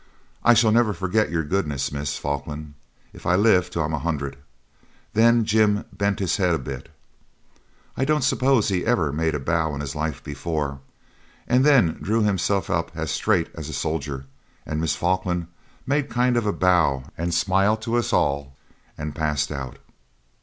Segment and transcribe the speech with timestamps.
[0.43, 2.73] 'I shall never forget your goodness, Miss Falkland,
[3.13, 4.35] if I live till I'm a hundred.'
[5.13, 6.89] Then Jim bent his head a bit
[7.95, 10.79] I don't suppose he ever made a bow in his life before
[11.47, 14.25] and then drew himself up as straight as a soldier,
[14.65, 15.45] and Miss Falkland
[15.85, 18.55] made a kind of bow and smile to us all
[18.97, 19.77] and passed out.